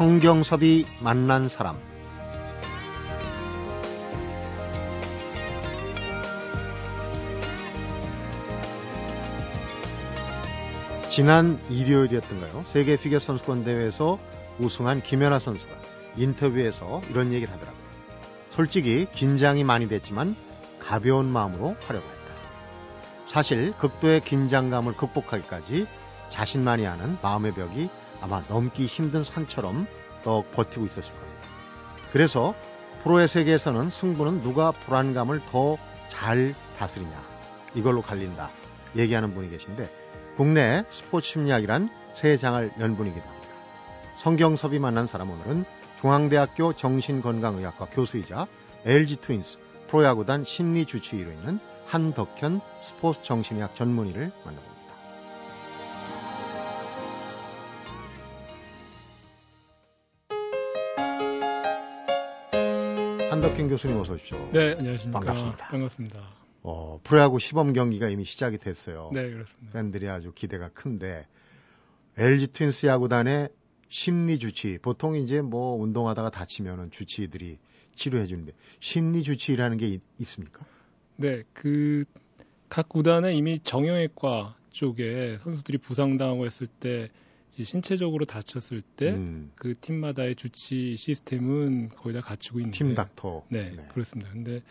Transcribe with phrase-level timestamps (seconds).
[0.00, 1.76] 성경섭이 만난 사람
[11.10, 12.64] 지난 일요일이었던가요?
[12.66, 14.18] 세계 피겨 선수권 대회에서
[14.58, 15.70] 우승한 김연아 선수가
[16.16, 17.82] 인터뷰에서 이런 얘기를 하더라고요.
[18.52, 20.34] 솔직히 긴장이 많이 됐지만
[20.78, 23.26] 가벼운 마음으로 하려고 했다.
[23.26, 25.86] 사실 극도의 긴장감을 극복하기까지
[26.30, 27.90] 자신만이 아는 마음의 벽이
[28.20, 29.86] 아마 넘기 힘든 산처럼
[30.22, 31.40] 더 버티고 있었을 겁니다.
[32.12, 32.54] 그래서
[33.02, 35.78] 프로의 세계에서는 승부는 누가 불안감을 더
[36.10, 37.24] 잘 다스리냐
[37.74, 38.50] 이걸로 갈린다
[38.96, 39.88] 얘기하는 분이 계신데
[40.36, 43.48] 국내 스포츠 심리학이란 새 장을 연 분이기도 합니다.
[44.18, 45.64] 성경섭이 만난 사람 오늘은
[46.00, 48.46] 중앙대학교 정신건강의학과 교수이자
[48.84, 54.69] LG 트윈스 프로야구단 심리 주치의로 있는 한덕현 스포츠 정신의학 전문의를 만나봅니다.
[63.40, 64.50] 한덕현 교수님 어서 오십시오.
[64.52, 65.18] 네, 안녕하십니까.
[65.20, 65.68] 반갑습니다.
[65.68, 66.20] 반갑습니다.
[66.62, 69.10] 어, 프로야구 시범 경기가 이미 시작이 됐어요.
[69.14, 69.72] 네, 그렇습니다.
[69.72, 71.26] 팬들이 아주 기대가 큰데
[72.18, 73.48] LG 트윈스 야구단의
[73.88, 77.58] 심리 주치 보통 이제 뭐 운동하다가 다치면은 주치의들이
[77.96, 80.64] 치료해 주는데 심리 주치의라는 게 있, 있습니까?
[81.16, 82.04] 네, 그
[82.68, 87.08] 각 구단에 이미 정형외과 쪽에 선수들이 부상당하고 했을 때
[87.62, 93.44] 신체적으로 다쳤을 때그 음, 팀마다의 주치 시스템은 거의 다 갖추고 있는데 팀 닥터.
[93.48, 94.30] 네, 그렇습니다.
[94.32, 94.62] 근데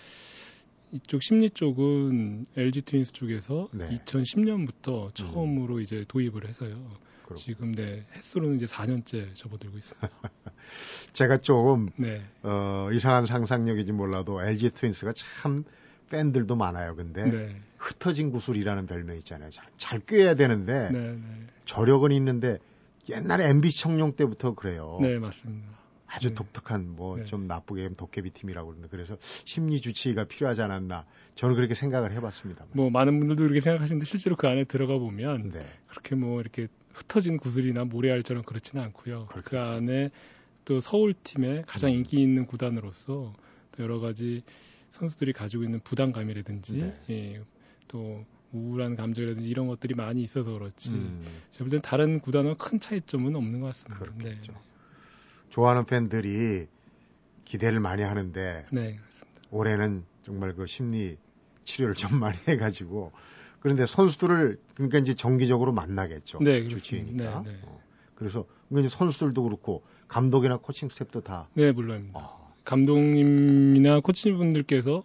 [0.92, 3.90] 이쪽 심리 쪽은 LG 트윈스 쪽에서 네.
[4.06, 6.90] 2010년부터 처음으로 이제 도입을 해서요.
[7.24, 7.36] 그렇고.
[7.36, 10.10] 지금 네 횟수로는 이제 4년째 접어들고 있습니다.
[11.14, 15.64] 제가 조금 네, 어, 이상한 상상력이지 몰라도 LG 트윈스가 참
[16.10, 16.96] 팬들도 많아요.
[16.96, 19.50] 근데 네, 흩어진 구슬이라는 별명 있잖아요.
[19.50, 21.20] 잘, 잘 꿰야 되는데 네, 네,
[21.66, 22.60] 저력은 있는데
[23.10, 25.00] 옛날에 MB 청룡 때부터 그래요.
[25.02, 25.80] 네, 맞습니다.
[26.08, 26.34] 아주 네.
[26.34, 27.26] 독특한 뭐 네.
[27.26, 31.06] 좀 나쁘게 하면 도깨비 팀이라고 그러는데 그래서 심리 주치의가 필요하지 않았나
[31.36, 32.66] 저는 그렇게 생각을 해봤습니다.
[32.74, 37.38] 뭐 많은 분들도 그렇게 생각하시는데 실제로 그 안에 들어가 보면 네, 그렇게 뭐 이렇게 흩어진
[37.38, 39.28] 구슬이나 모래알처럼 그렇지는 않고요.
[39.28, 39.60] 그 그렇겠죠.
[39.60, 40.10] 안에
[40.66, 41.98] 또 서울 팀의 가장 음.
[41.98, 43.34] 인기 있는 구단으로서
[43.72, 44.44] 또 여러 가지
[44.90, 47.04] 선수들이 가지고 있는 부담감이라든지 네.
[47.10, 47.42] 예,
[47.88, 50.92] 또 우울한 감정이라든지 이런 것들이 많이 있어서 그렇지.
[50.92, 54.00] 음, 제가 볼땐 다른 구단과 큰 차이점은 없는 것 같습니다.
[54.00, 54.54] 그렇겠죠.
[55.50, 56.68] 좋아하는 팬들이
[57.46, 59.00] 기대를 많이 하는데 네, 네.
[59.52, 61.18] 올해는 정말 그 심리
[61.64, 63.12] 치료를 좀 많이 해가지고
[63.60, 66.40] 그런데 선수들을 그러니까 이제 정기적으로 만나겠죠.
[66.42, 66.68] 네.
[66.68, 67.44] 주치의니까.
[67.44, 67.60] 네, 네.
[67.64, 67.82] 어,
[68.16, 72.20] 그래서 그러니까 이제 선수들도 그렇고 감독이나 코칭 스텝도 다 네, 물론입니다.
[72.20, 75.04] 어, 감독님이나 코치분들께서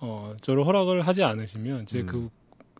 [0.00, 2.06] 어, 저를 허락을 하지 않으시면 제 음.
[2.06, 2.30] 그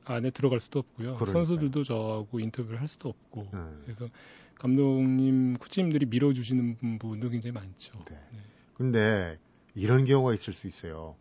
[0.06, 1.16] 안에 들어갈 수도 없고요.
[1.16, 1.26] 그러니까요.
[1.26, 3.46] 선수들도 저하고 인터뷰를 할 수도 없고.
[3.52, 3.82] 음.
[3.84, 4.08] 그래서
[4.54, 7.92] 감독님, 코치님들이 밀어주시는 분도 굉장히 많죠.
[8.08, 8.14] 네.
[8.32, 8.38] 네.
[8.72, 9.38] 근데
[9.74, 11.14] 이런 경우가 있을 수 있어요.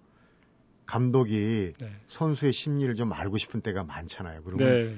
[0.86, 1.92] 감독이 네.
[2.08, 4.42] 선수의 심리를 좀 알고 싶은 때가 많잖아요.
[4.44, 4.96] 그러면 네.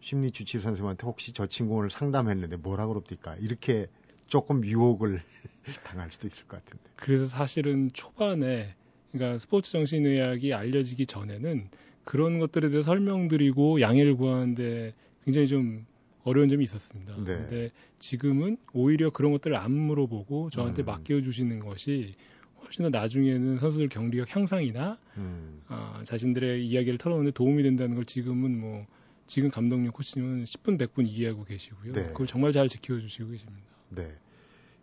[0.00, 3.36] 심리 주치 선생님한테 혹시 저 친구 오늘 상담했는데 뭐라 그럽니까?
[3.36, 3.88] 이렇게
[4.32, 5.20] 조금 유혹을
[5.84, 6.82] 당할 수도 있을 것 같은데.
[6.96, 8.74] 그래서 사실은 초반에
[9.10, 11.68] 그러니까 스포츠 정신의학이 알려지기 전에는
[12.04, 14.94] 그런 것들에 대해서 설명드리고 양해를 구하는데
[15.26, 15.84] 굉장히 좀
[16.24, 17.14] 어려운 점이 있었습니다.
[17.16, 17.24] 네.
[17.24, 20.86] 근데 지금은 오히려 그런 것들을 안 물어보고 저한테 음.
[20.86, 22.14] 맡겨 주시는 것이
[22.62, 28.58] 훨씬 더 나중에는 선수들 경기력 향상이나 음, 아, 자신들의 이야기를 털어놓는데 도움이 된다는 걸 지금은
[28.58, 28.86] 뭐
[29.26, 31.92] 지금 감독님 코치님은 10분 100분 이해하고 계시고요.
[31.92, 32.06] 네.
[32.06, 33.72] 그걸 정말 잘 지켜주시고 계십니다.
[33.94, 34.12] 네.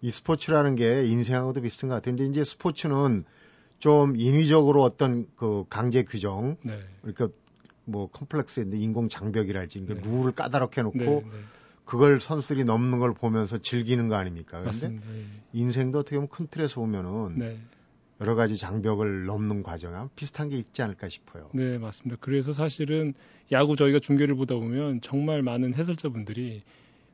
[0.01, 2.01] 이 스포츠라는 게 인생하고도 비슷한 것.
[2.01, 3.25] 근데 이제 스포츠는
[3.79, 6.79] 좀 인위적으로 어떤 그 강제 규정, 네.
[7.01, 7.29] 그러니까
[7.85, 10.01] 뭐 컴플렉스인데 인공 장벽이랄지 그 네.
[10.01, 11.39] 룰을 까다롭게 해놓고 네, 네.
[11.85, 14.61] 그걸 선수들이 넘는 걸 보면서 즐기는 거 아닙니까?
[14.61, 14.93] 그런데.
[14.93, 15.25] 예.
[15.53, 17.57] 인생도 어떻게 보면 큰 틀에서 보면은 네.
[18.21, 21.49] 여러 가지 장벽을 넘는 과정과 비슷한 게 있지 않을까 싶어요.
[21.53, 22.17] 네, 맞습니다.
[22.21, 23.13] 그래서 사실은
[23.51, 26.61] 야구 저희가 중계를 보다 보면 정말 많은 해설자분들이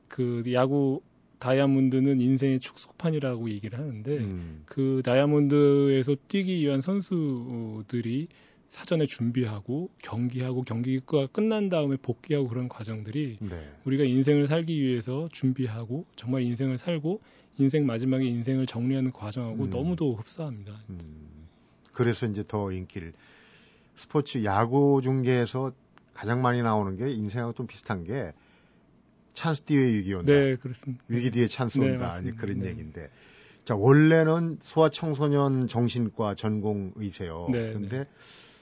[0.08, 1.02] 그 야구
[1.46, 8.30] 다이아몬드는 인생의 축소판이라고 얘기를 하는데 음, 그 다이아몬드에서 뛰기 위한 선수들이
[8.68, 13.72] 사전에 준비하고 경기하고 경기가 끝난 다음에 복귀하고 그런 과정들이 네.
[13.86, 17.22] 우리가 인생을 살기 위해서 준비하고 정말 인생을 살고
[17.60, 19.70] 인생 마지막에 인생을 정리하는 과정하고 음.
[19.70, 20.74] 너무도 흡사합니다.
[20.90, 21.48] 음,
[21.94, 23.14] 그래서 이제 더 인기를
[23.96, 25.72] 스포츠 야구 중계에서
[26.16, 28.34] 가장 많이 나오는 게 인생하고 좀 비슷한 게
[29.36, 30.34] 찬스 뒤에 위기 온다.
[30.34, 31.04] 네, 그렇습니다.
[31.08, 32.06] 위기 뒤에 찬스 네, 온다.
[32.06, 32.42] 맞습니다.
[32.42, 32.70] 그런 네.
[32.70, 33.10] 얘기인데.
[33.66, 37.50] 자, 원래는 소아청소년 정신과 전공의세요.
[37.52, 38.06] 네, 근데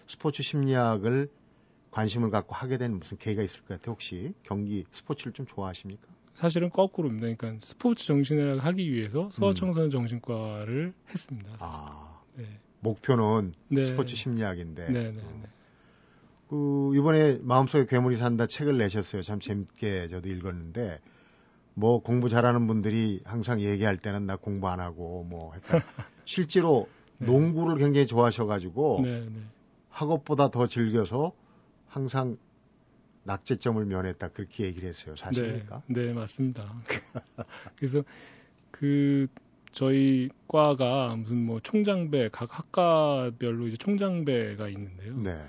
[0.07, 1.29] 스포츠 심리학을
[1.91, 3.93] 관심을 갖고 하게 된 무슨 계기가 있을 것 같아요.
[3.93, 6.07] 혹시 경기 스포츠를 좀 좋아하십니까?
[6.33, 7.27] 사실은 거꾸로입니다.
[7.37, 9.91] 그러니까 스포츠 정신을 하기 위해서 소아청소년 음.
[9.91, 11.57] 정신과를 했습니다.
[11.59, 12.45] 아, 네.
[12.79, 13.85] 목표는 네.
[13.85, 14.89] 스포츠 심리학인데.
[14.89, 15.21] 네, 네, 네.
[15.21, 15.43] 어.
[16.53, 19.23] 그 이번에 마음속에 괴물이 산다 책을 내셨어요.
[19.23, 21.00] 참 재밌게 저도 읽었는데
[21.73, 25.79] 뭐 공부 잘하는 분들이 항상 얘기할 때는 나 공부 안 하고 뭐 했다.
[26.25, 27.25] 실제로 네.
[27.25, 29.41] 농구를 굉장히 좋아하셔가지고 네, 네.
[29.89, 31.31] 학업보다 더 즐겨서
[31.88, 32.38] 항상
[33.23, 35.15] 낙제점을 면했다 그렇게 얘기를 했어요.
[35.15, 35.81] 사실입니까?
[35.88, 36.71] 네, 네 맞습니다.
[37.77, 38.03] 그래서
[38.69, 39.25] 그
[39.71, 45.17] 저희 과가 무슨 뭐 총장배 각 학과별로 이제 총장배가 있는데요.
[45.17, 45.41] 네.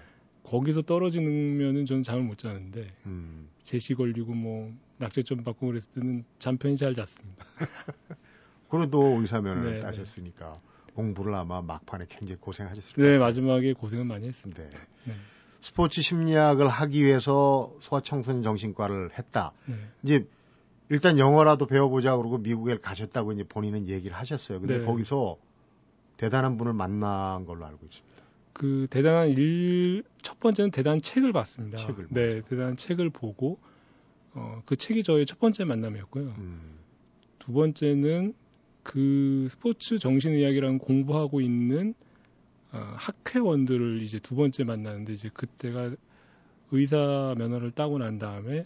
[0.54, 3.48] 거기서 떨어지면은 저는 잠을 못 자는데 음.
[3.62, 7.44] 제시 걸리고 뭐 낙제점 받고 그랬을 때는 잠 편히 잘 잤습니다.
[8.70, 10.60] 그래도 의사면을 네, 따셨으니까
[10.94, 13.10] 공부를 아마 막판에 굉장히 고생하셨을 거예요.
[13.10, 14.62] 네, 마지막에 고생은 많이 했습니다.
[14.62, 14.70] 네.
[15.06, 15.14] 네.
[15.60, 19.52] 스포츠 심리학을 하기 위해서 소아청소년 정신과를 했다.
[19.66, 19.74] 네.
[20.04, 20.28] 이제
[20.88, 24.60] 일단 영어라도 배워보자 그러고 미국에 가셨다고 이제 본인은 얘기를 하셨어요.
[24.60, 24.84] 근데 네.
[24.84, 25.36] 거기서
[26.16, 28.23] 대단한 분을 만난 걸로 알고 있습니다.
[28.54, 31.76] 그 대단한 일 첫 번째는 대단한 책을 봤습니다.
[31.76, 33.60] 책을 네, 대단한 책을 보고
[34.32, 36.24] 어, 그 책이 저의 첫 번째 만남이었고요.
[36.24, 36.78] 음.
[37.38, 38.34] 두 번째는
[38.82, 41.94] 그 스포츠 정신의학이라는 공부하고 있는
[42.72, 45.94] 어, 학회원들을 이제 두 번째 만나는데 이제 그때가
[46.72, 48.62] 의사 면허를 따고 난 다음에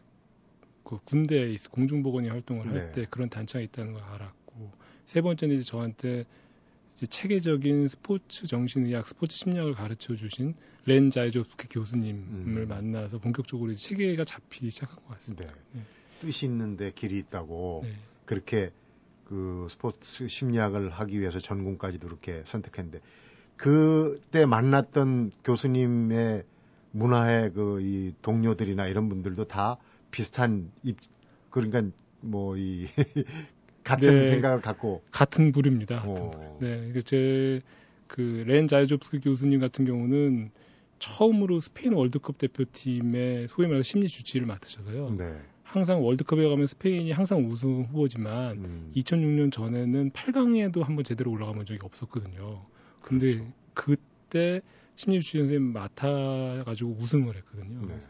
[0.85, 3.07] 그 군대에 공중보건이 활동을 할때 네.
[3.11, 4.71] 그런 단체가 있다는 걸 알았고
[5.07, 6.25] 세 번째는 이제 저한테
[7.07, 10.55] 체계적인 스포츠 정신의학, 스포츠 심리학을 가르쳐 주신
[10.85, 12.69] 렌 자이조스키 교수님을 음.
[12.69, 15.47] 만나서 본격적으로 체계가 잡히기 시작한 것 같습니다.
[15.47, 15.53] 네.
[15.75, 15.83] 네.
[16.21, 17.93] 뜻이 있는데 길이 있다고 네.
[18.25, 18.73] 그렇게
[19.25, 23.01] 그 스포츠 심리학을 하기 위해서 전공까지도 그렇게 선택했는데
[23.57, 26.45] 그때 만났던 교수님의
[26.93, 29.77] 문화의 그 이 동료들이나 이런 분들도 다
[30.11, 30.97] 비슷한 입
[31.51, 31.83] 그러니까
[32.21, 32.87] 뭐 이
[33.89, 36.03] 같은 네, 생각을 갖고 같은 부류입니다.
[36.05, 36.59] 어.
[36.61, 40.51] 네, 제그 렌 자이조프스키 교수님 같은 경우는
[40.99, 45.15] 처음으로 스페인 월드컵 대표팀의 소위 말해서 심리 주치를 맡으셔서요.
[45.17, 45.37] 네.
[45.63, 48.93] 항상 월드컵에 가면 스페인이 항상 우승 후보지만 음.
[48.97, 52.63] 2006년 전에는 8강에도 한번 제대로 올라가본 적이 없었거든요.
[53.01, 53.53] 근데 그렇죠.
[53.75, 54.61] 그때
[54.97, 57.81] 심리 주치 선생님 맡아가지고 우승을 했거든요.
[57.81, 57.87] 네.
[57.87, 58.09] 그래서,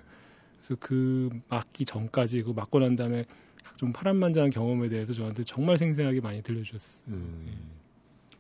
[0.59, 3.25] 그래서 그 맞기 전까지 그 맞고 난 다음에
[3.65, 7.05] 각종 파란만장한 경험에 대해서 저한테 정말 생생하게 많이 들려주셨어요.
[7.09, 7.47] 음.
[7.49, 7.59] 예.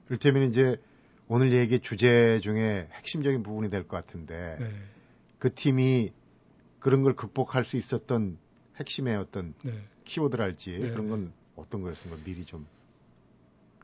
[0.06, 0.76] 그렇다면 이제
[1.29, 4.70] 오늘 얘기 주제 중에 핵심적인 부분이 될 것 같은데 네.
[5.38, 6.12] 그 팀이
[6.79, 8.38] 그런 걸 극복할 수 있었던
[8.76, 9.85] 핵심의 어떤 네.
[10.05, 10.91] 키워드랄지 네.
[10.91, 12.23] 그런 건 어떤 거였습니까?
[12.25, 12.67] 미리 좀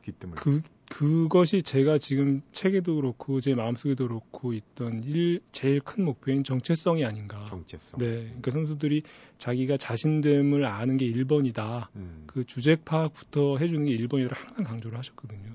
[0.03, 0.37] 기뜸을.
[0.37, 7.05] 그 그것이 제가 지금 책에도 그렇고 제 마음속에도 그렇고 있던 일 제일 큰 목표인 정체성이
[7.05, 7.41] 아닌가.
[7.47, 7.99] 정체성.
[7.99, 8.07] 네.
[8.25, 9.03] 그러니까 선수들이
[9.39, 11.89] 자기가 자신됨을 아는 게 1번이다.
[11.97, 12.25] 음.
[12.27, 15.53] 그 주제 파악부터 해 주는 게 1번이라고 항상 강조를 하셨거든요.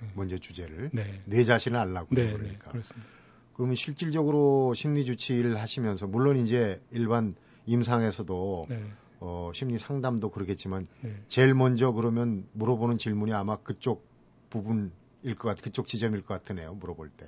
[0.00, 0.08] 네.
[0.14, 0.90] 먼저 주제를.
[0.92, 1.22] 네.
[1.26, 2.14] 내 자신을 알라고.
[2.14, 2.32] 네, 네.
[2.32, 2.64] 그러니까.
[2.64, 3.08] 네, 그렇습니다.
[3.54, 7.34] 그러면 실질적으로 심리 주치 를 하시면서 물론 이제 일반
[7.66, 8.82] 임상에서도 네.
[9.20, 11.14] 어, 심리 상담도 그러겠지만 네.
[11.28, 14.09] 제일 먼저 그러면 물어보는 질문이 아마 그쪽
[14.50, 14.90] 부분일
[15.38, 16.74] 것 같, 그쪽 지점일 것 같으네요.
[16.74, 17.26] 물어볼 때.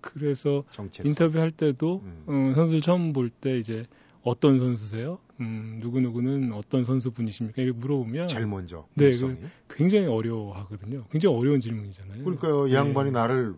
[0.00, 1.08] 그래서 정체성.
[1.08, 2.24] 인터뷰할 때도 음.
[2.26, 3.86] 어, 선수를 처음 볼 때 이제
[4.22, 5.18] 어떤 선수세요?
[5.40, 7.60] 음, 누구누구는 어떤 선수분이십니까?
[7.62, 8.86] 이렇게 물어보면 제일 먼저.
[8.94, 9.36] 네, 그
[9.76, 11.04] 굉장히 어려워하거든요.
[11.10, 12.22] 굉장히 어려운 질문이잖아요.
[12.22, 12.68] 그러니까요.
[12.68, 13.18] 이 양반이 네.
[13.18, 13.54] 나를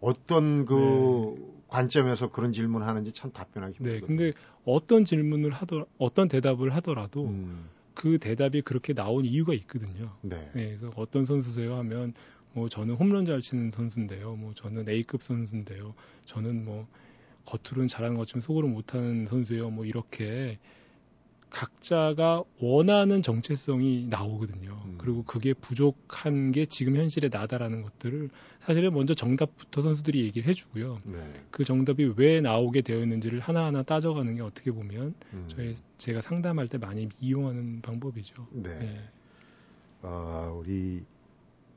[0.00, 1.46] 어떤 그 네.
[1.68, 4.00] 관점에서 그런 질문을 하는지 참 답변하기 힘들어요.
[4.00, 4.32] 네, 근데
[4.64, 7.64] 어떤 질문을 하더 어떤 대답을 하더라도 음.
[8.00, 10.16] 그 대답이 그렇게 나온 이유가 있거든요.
[10.22, 10.50] 네.
[10.54, 10.68] 네.
[10.78, 12.14] 그래서 어떤 선수세요 하면
[12.54, 14.36] 뭐 저는 홈런 잘 치는 선수인데요.
[14.36, 15.92] 뭐 저는 A급 선수인데요.
[16.24, 16.88] 저는 뭐
[17.44, 19.68] 겉으로는 잘하는 것처럼 속으로 못하는 선수예요.
[19.68, 20.58] 뭐 이렇게
[21.50, 24.80] 각자가 원하는 정체성이 나오거든요.
[24.84, 24.94] 음.
[24.98, 28.30] 그리고 그게 부족한 게 지금 현실의 나다라는 것들을
[28.60, 31.00] 사실은 먼저 정답부터 선수들이 얘기를 해주고요.
[31.04, 31.32] 네.
[31.50, 35.44] 그 정답이 왜 나오게 되어 있는지를 하나하나 따져가는 게 어떻게 보면 음.
[35.48, 38.46] 저희 제가 상담할 때 많이 이용하는 방법이죠.
[38.52, 38.78] 네.
[38.78, 39.08] 네.
[40.02, 41.04] 어, 우리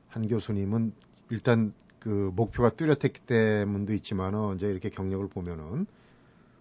[0.08, 0.92] 한 교수님은
[1.30, 5.86] 일단 그 목표가 뚜렷했기 때문도 있지만 은 이제 이렇게 경력을 보면은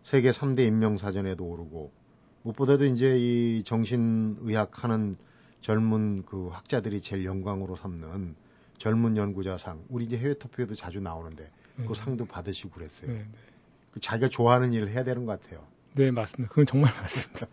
[0.04, 1.92] 세계 3대 인명사전에도 오르고
[2.44, 5.18] 무엇보다도 이제 이 정신의학 하는
[5.62, 8.36] 젊은 그 학자들이 제일 영광으로 삼는
[8.78, 11.94] 젊은 연구자상 우리 이제 해외 토표에도 자주 나오는데 그 네.
[11.94, 13.12] 상도 받으시고 그랬어요.
[13.12, 13.28] 네, 네.
[13.92, 15.66] 그 자기가 좋아하는 일을 해야 되는 것 같아요.
[15.96, 16.50] 네 맞습니다.
[16.50, 17.48] 그건 정말 맞습니다.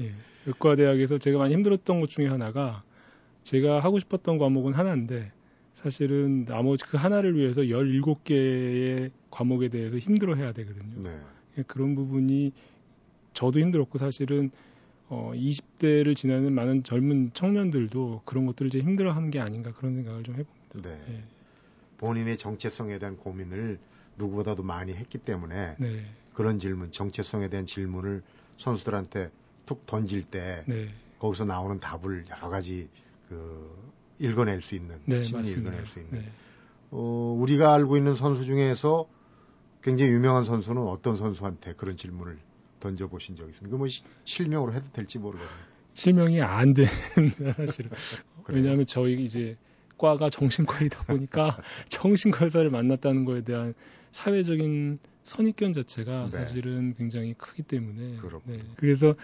[0.00, 0.14] 예,
[0.46, 2.82] 의과대학에서 제가 많이 힘들었던 것 중에 하나가
[3.42, 5.32] 제가 하고 싶었던 과목은 하나인데
[5.74, 11.00] 사실은 나머지 그 하나를 위해서 17개의 과목에 대해서 힘들어 해야 되거든요.
[11.02, 11.18] 네.
[11.58, 12.52] 예, 그런 부분이
[13.32, 14.50] 저도 힘들었고 사실은
[15.08, 20.36] 어, 20대를 지나는 많은 젊은 청년들도 그런 것들을 이제 힘들어하는 게 아닌가 그런 생각을 좀
[20.36, 20.88] 해봅니다.
[20.88, 21.14] 네.
[21.14, 21.22] 예.
[21.98, 23.78] 본인의 정체성에 대한 고민을
[24.16, 26.06] 누구보다도 많이 했기 때문에 네.
[26.34, 28.22] 그런 질문, 정체성에 대한 질문을
[28.58, 29.30] 선수들한테
[29.66, 30.88] 툭 던질 때 네.
[31.18, 32.88] 거기서 나오는 답을 여러 가지
[33.28, 33.70] 그
[34.18, 35.70] 읽어낼 수 있는 네, 심리 맞습니다.
[35.70, 36.28] 읽어낼 수 있는 네.
[36.92, 39.08] 어, 우리가 알고 있는 선수 중에서
[39.82, 42.38] 굉장히 유명한 선수는 어떤 선수한테 그런 질문을
[42.80, 43.76] 던져보신 적 있습니까?
[43.76, 45.50] 뭐 시, 실명으로 해도 될지 모르거든요.
[45.94, 46.90] 실명이 안 되는
[47.56, 47.90] 사실은.
[48.48, 49.56] 왜냐하면 저희 이제
[49.98, 51.58] 과가 정신과이다 보니까
[51.88, 53.74] 정신과 의사를 만났다는 거에 대한
[54.12, 56.38] 사회적인 선입견 자체가 네.
[56.38, 58.58] 사실은 굉장히 크기 때문에 네.
[58.76, 59.14] 그래서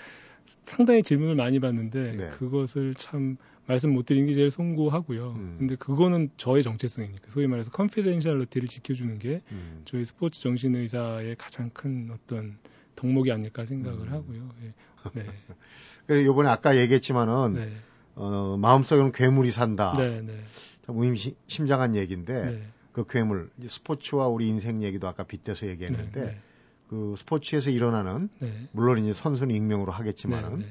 [0.62, 2.30] 상당히 질문을 많이 받는데 네.
[2.30, 3.36] 그것을 참
[3.66, 5.32] 말씀 못 드리는 게 제일 송구하고요.
[5.32, 5.56] 음.
[5.58, 9.82] 근데 그거는 저의 정체성이니까 소위 말해서 confidentiality를 지켜주는 게 음.
[9.84, 12.58] 저희 스포츠 정신 의사의 가장 큰 어떤
[12.96, 14.12] 덕목이 아닐까 생각을 음.
[14.12, 14.50] 하고요.
[14.62, 14.74] 예.
[15.14, 15.26] 네.
[16.06, 17.72] 그래 요번에 아까 얘기했지만은 네.
[18.14, 19.94] 어, 마음속에는 괴물이 산다.
[19.96, 20.44] 네, 네.
[20.84, 22.66] 참 의미심장한 얘기인데 네.
[22.92, 26.40] 그 괴물 스포츠와 우리 인생 얘기도 아까 빗대서 얘기했는데 네, 네.
[26.88, 28.68] 그 스포츠에서 일어나는 네.
[28.72, 30.64] 물론 이제 선수는 익명으로 하겠지만은.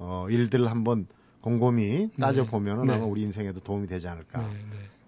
[0.00, 1.06] 어 일들을 한번
[1.42, 4.50] 곰곰이 따져 보면은 아마 우리 인생에도 도움이 되지 않을까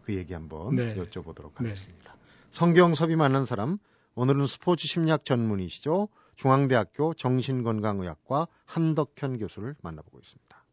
[0.05, 2.15] 그 얘기 한번 여쭤보도록 하겠습니다.
[2.51, 3.79] 성경섭이 만난 사람
[4.15, 6.09] 오늘은 스포츠 심리학 전문이시죠
[6.43, 10.65] 중앙대학교 정신건강의학과 한덕현 교수를 만나보고 있습니다.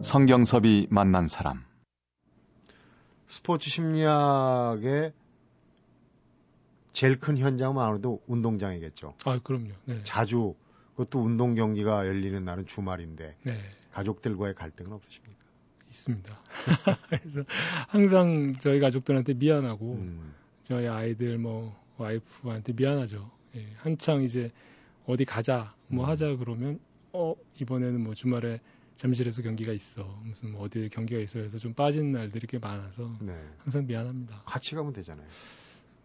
[0.00, 1.62] 성경섭이 만난 사람.
[3.28, 5.12] 스포츠 심리학의
[6.94, 9.14] 제일 큰 현장은 아무래도 운동장이겠죠.
[9.26, 9.72] 아, 그럼요.
[9.84, 10.02] 네.
[10.04, 10.54] 자주
[10.92, 13.60] 그것도 운동 경기가 열리는 날은 주말인데 네.
[13.92, 15.43] 가족들과의 갈등은 없으십니까?
[15.94, 16.36] 있습니다.
[17.08, 17.44] 그래서
[17.88, 20.34] 항상 저희 가족들한테 미안하고 음.
[20.62, 23.30] 저희 아이들 뭐 와이프한테 미안하죠.
[23.56, 24.50] 예, 한창 이제
[25.06, 26.10] 어디 가자 뭐 음.
[26.10, 26.80] 하자 그러면
[27.12, 28.60] 어 이번에는 뭐 주말에
[28.96, 30.20] 잠실에서 경기가 있어.
[30.24, 33.34] 무슨 뭐 어디에 경기가 있어 해서 좀 빠진 날들이 꽤 많아서 네.
[33.58, 34.42] 항상 미안합니다.
[34.44, 35.26] 같이 가면 되잖아요.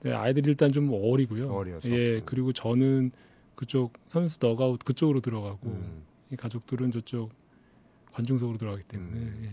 [0.01, 1.51] 네, 아이들이 일단 좀 어리고요.
[1.51, 1.89] 어려서.
[1.89, 2.21] 예, 음.
[2.25, 3.11] 그리고 저는
[3.55, 6.03] 그쪽 선수 너가웃 그쪽으로 들어가고 음.
[6.31, 7.31] 이 가족들은 저쪽
[8.19, 9.41] 관중석으로 들어가기 때문에 음.
[9.45, 9.51] 예.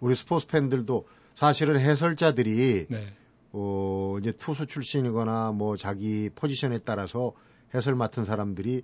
[0.00, 3.12] 우리 스포츠 팬들도 사실은 해설자들이 네.
[3.52, 7.32] 어, 이제 투수 출신이거나 뭐 자기 포지션에 따라서
[7.74, 8.82] 해설 맡은 사람들이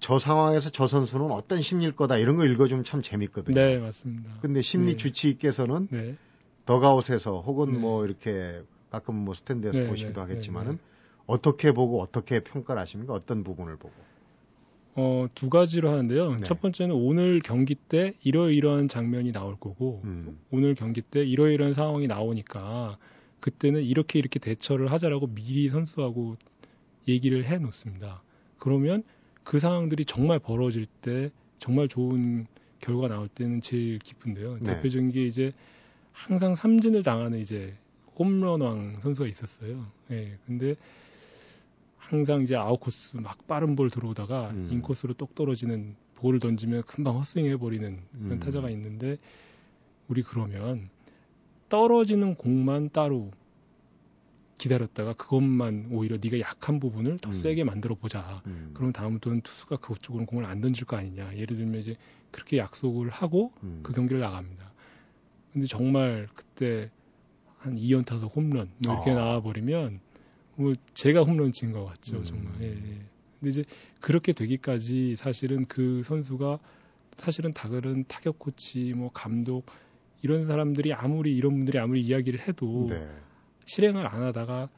[0.00, 3.54] 저 상황에서 저 선수는 어떤 심리일 거다 이런 거 읽어주면 참 재밌거든요.
[3.54, 4.30] 네, 맞습니다.
[4.40, 4.96] 근데 심리 네.
[4.96, 6.16] 주치의께서는 네.
[6.66, 7.78] 더가웃에서 혹은 네.
[7.78, 10.78] 뭐 이렇게 가끔 뭐 스탠드에서 네, 보시기도 네, 하겠지만은 네,
[11.26, 13.12] 어떻게 보고 어떻게 평가를 하십니까?
[13.12, 13.94] 어떤 부분을 보고?
[15.00, 16.38] 어, 두 가지로 하는데요.
[16.42, 20.40] 첫 번째는 오늘 경기 때 이러이러한 장면이 나올 거고 음.
[20.50, 22.98] 오늘 경기 때 이러이러한 상황이 나오니까
[23.38, 26.36] 그때는 이렇게 이렇게 대처를 하자라고 미리 선수하고
[27.06, 28.22] 얘기를 해 놓습니다.
[28.58, 29.04] 그러면
[29.44, 32.48] 그 상황들이 정말 벌어질 때 정말 좋은
[32.80, 34.58] 결과 나올 때는 제일 기쁜데요.
[34.60, 34.74] 네.
[34.74, 35.52] 대표적인 게 이제
[36.10, 37.72] 항상 삼진을 당하는 이제
[38.18, 39.86] 홈런왕 선수가 있었어요.
[40.10, 40.14] 예.
[40.14, 40.74] 네, 근데
[42.08, 44.68] 항상 이제 아웃코스 막 빠른 볼 들어오다가 음.
[44.72, 48.40] 인코스로 똑 떨어지는 볼을 던지면 금방 헛스윙 해버리는 그런 음.
[48.40, 49.18] 타자가 있는데
[50.08, 50.88] 우리 그러면
[51.68, 53.30] 떨어지는 공만 따로
[54.56, 57.32] 기다렸다가 그것만 오히려 네가 약한 부분을 더 음.
[57.32, 58.42] 세게 만들어 보자.
[58.46, 58.70] 음.
[58.72, 61.36] 그럼 다음부터는 투수가 그쪽으로 공을 안 던질 거 아니냐.
[61.36, 61.94] 예를 들면 이제
[62.30, 63.80] 그렇게 약속을 하고 음.
[63.82, 64.72] 그 경기를 나갑니다.
[65.52, 66.90] 근데 정말 그때
[67.58, 69.14] 한 2연 타석 홈런 뭐 이렇게 아.
[69.14, 70.00] 나와 버리면
[70.58, 72.24] 뭐 제가 홈런 친 것 같죠, 음.
[72.24, 72.52] 정말.
[72.60, 73.00] 예, 예.
[73.40, 73.64] 근데 이제
[74.00, 76.58] 그렇게 되기까지 사실은 그 선수가
[77.16, 79.66] 사실은 다른 타격 코치, 뭐 감독
[80.22, 83.08] 이런 사람들이 아무리 이런 분들이 아무리 이야기를 해도 네.
[83.66, 84.68] 실행을 안 하다가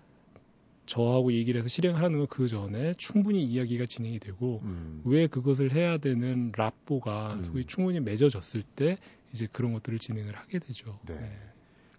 [0.84, 5.00] 저하고 얘기를 해서 실행하는 걸그 전에 충분히 이야기가 진행이 되고 음.
[5.04, 7.44] 왜 그것을 해야 되는 랍보가 음.
[7.44, 8.99] 소위 충분히 맺어졌을 때
[9.32, 10.99] 이제 그런 것들을 진행을 하게 되죠.
[11.06, 11.14] 네.
[11.14, 11.38] 네.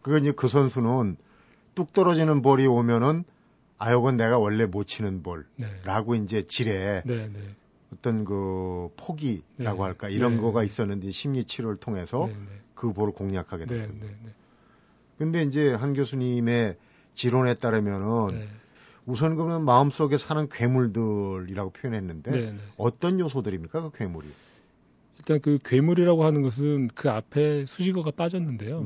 [0.02, 1.16] 그건 이제 그 선수는
[1.74, 3.24] 뚝 떨어지는 볼이 오면은
[3.82, 6.24] 아, 요건 내가 원래 못 치는 볼라고 네.
[6.24, 7.40] 이제 지레 네, 네.
[7.92, 9.82] 어떤 그 포기라고 네.
[9.82, 10.42] 할까 이런 네.
[10.42, 12.30] 거가 있었는데 심리 치료를 통해서
[12.76, 14.08] 그 볼을 공략하게 됐거든요.
[15.18, 16.78] 근데 이제 한 교수님의
[17.16, 18.48] 지론에 따르면은 네.
[19.08, 22.58] 우선 그러면 마음속에 사는 괴물들이라고 표현했는데 네, 네.
[22.78, 24.28] 어떤 요소들입니까 그 괴물이?
[25.18, 28.84] 일단 그 괴물이라고 하는 것은 그 앞에 수식어가 빠졌는데요.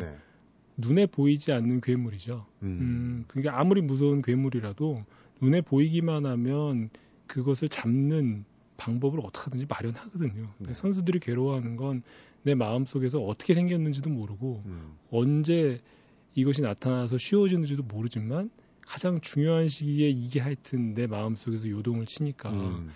[0.75, 0.87] 네.
[0.87, 2.45] 눈에 보이지 않는 괴물이죠.
[2.63, 2.67] 음.
[2.67, 5.03] 음, 그게 아무리 무서운 괴물이라도
[5.41, 6.89] 눈에 보이기만 하면
[7.27, 8.45] 그것을 잡는
[8.77, 10.49] 방법을 어떻게 하든지 마련하거든요.
[10.59, 10.73] 네.
[10.73, 12.03] 선수들이 괴로워하는 건
[12.45, 14.93] 내 마음 속에서 어떻게 생겼는지도 모르고 음.
[15.09, 15.81] 언제
[16.35, 18.51] 이것이 나타나서 쉬워지는지도 모르지만
[18.81, 22.91] 가장 중요한 시기에 이게 하여튼 내 마음 속에서 요동을 치니까 음.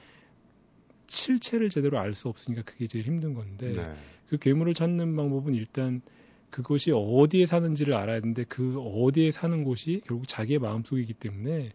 [1.07, 3.93] 실체를 제대로 알 수 없으니까 그게 제일 힘든 건데 네.
[4.27, 6.03] 그 괴물을 찾는 방법은 일단
[6.49, 11.71] 그것이 어디에 사는지를 알아야 되는데 그 어디에 사는 곳이 결국 자기의 마음속이기 때문에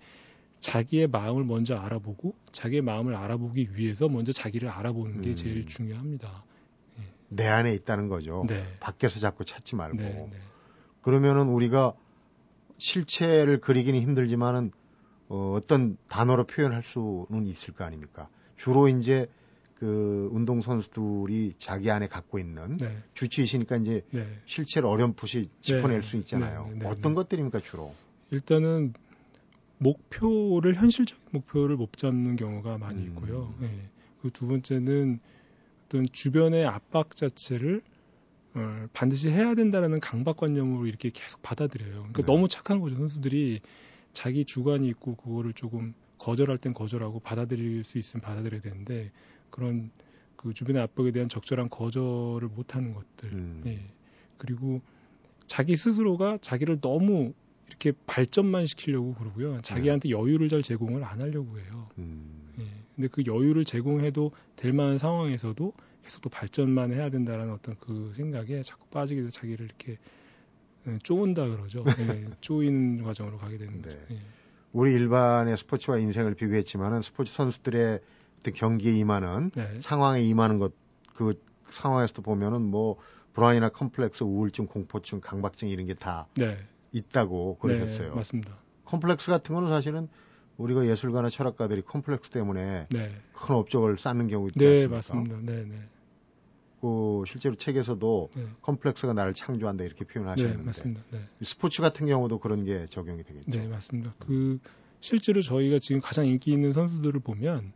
[0.60, 5.34] 자기의 마음을 먼저 알아보고 자기의 마음을 알아보기 위해서 먼저 자기를 알아보는 게 음.
[5.34, 6.44] 제일 중요합니다.
[6.98, 7.02] 예.
[7.28, 8.44] 내 안에 있다는 거죠.
[8.48, 8.64] 네.
[8.80, 9.96] 밖에서 자꾸 찾지 말고.
[9.98, 10.36] 네, 네.
[11.02, 11.92] 그러면은 우리가
[12.78, 14.72] 실체를 그리기는 힘들지만은
[15.28, 18.28] 어, 어떤 단어로 표현할 수는 있을 거 아닙니까?
[18.56, 19.26] 주로 이제
[19.74, 22.96] 그 운동 선수들이 자기 안에 갖고 있는 네.
[23.14, 24.26] 주치의시니까 이제 네.
[24.46, 26.08] 실체를 어렴풋이 짚어낼 네.
[26.08, 26.68] 수 있잖아요.
[26.72, 27.92] 네, 네, 어떤 것들입니까 주로?
[28.30, 28.94] 일단은
[29.78, 33.08] 목표를 현실적인 목표를 못 잡는 경우가 많이 음.
[33.08, 33.52] 있고요.
[33.60, 33.68] 네.
[34.22, 35.18] 그두 번째는
[35.86, 37.82] 어떤 주변의 압박 자체를
[38.54, 41.92] 어, 반드시 해야 된다라는 강박관념으로 이렇게 계속 받아들여요.
[41.92, 42.26] 그러니까 네.
[42.26, 42.96] 너무 착한 거죠.
[42.96, 43.60] 선수들이
[44.12, 49.10] 자기 주관이 있고 그거를 조금 거절할 땐 거절하고 받아들일 수 있으면 받아들여야 되는데
[49.54, 49.92] 그런
[50.34, 53.32] 그 주변의 압박에 대한 적절한 거절을 못하는 것들.
[53.32, 53.62] 음.
[53.66, 53.80] 예.
[54.36, 54.82] 그리고
[55.46, 57.32] 자기 스스로가 자기를 너무
[57.68, 59.60] 이렇게 발전만 시키려고 그러고요.
[59.62, 60.10] 자기한테 네.
[60.10, 61.88] 여유를 잘 제공을 안 하려고 해요.
[61.98, 62.52] 음.
[62.58, 62.64] 예.
[62.96, 68.62] 근데 그 여유를 제공해도 될 만한 상황에서도 계속 또 발전만 해야 된다라는 어떤 그 생각에
[68.62, 69.98] 자꾸 빠지게 돼서 자기를 이렇게
[70.88, 71.84] 예, 쪼은다 그러죠.
[72.00, 73.82] 예, 쪼이는 과정으로 가게 되는 네.
[73.82, 73.98] 거죠.
[74.10, 74.18] 예.
[74.72, 78.00] 우리 일반의 스포츠와 인생을 비교했지만은 스포츠 선수들의
[78.52, 79.80] 경기에 임하는 네.
[79.80, 80.72] 상황에 임하는 것
[81.14, 82.96] 그 상황에서도 보면은 뭐
[83.32, 86.58] 불안이나 컴플렉스, 우울증, 공포증, 강박증 이런 게다 네.
[86.92, 88.10] 있다고 그러셨어요.
[88.10, 88.58] 네, 맞습니다.
[88.84, 90.08] 컴플렉스 같은 거는 사실은
[90.56, 93.16] 우리가 예술가나 철학가들이 컴플렉스 때문에 네.
[93.32, 95.36] 큰 업적을 쌓는 경우 있지 네, 맞습니다.
[95.40, 95.88] 네, 네.
[96.80, 98.46] 그 실제로 책에서도 네.
[98.62, 101.02] 컴플렉스가 나를 창조한다 이렇게 표현하셨는데 네, 맞습니다.
[101.10, 101.28] 네.
[101.42, 103.58] 스포츠 같은 경우도 그런 게 적용이 되겠죠.
[103.58, 104.14] 네, 맞습니다.
[104.20, 104.58] 그
[105.00, 107.72] 실제로 저희가 지금 가장 인기 있는 선수들을 보면